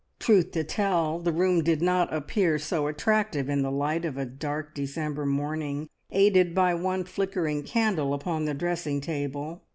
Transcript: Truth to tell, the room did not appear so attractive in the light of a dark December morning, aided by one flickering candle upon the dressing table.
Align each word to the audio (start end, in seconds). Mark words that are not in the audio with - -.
Truth 0.17 0.49
to 0.53 0.63
tell, 0.63 1.19
the 1.19 1.31
room 1.31 1.63
did 1.63 1.79
not 1.79 2.11
appear 2.11 2.57
so 2.57 2.87
attractive 2.87 3.47
in 3.49 3.61
the 3.61 3.69
light 3.69 4.03
of 4.03 4.17
a 4.17 4.25
dark 4.25 4.73
December 4.73 5.27
morning, 5.27 5.89
aided 6.09 6.55
by 6.55 6.73
one 6.73 7.03
flickering 7.03 7.61
candle 7.61 8.15
upon 8.15 8.45
the 8.45 8.55
dressing 8.55 8.99
table. 8.99 9.61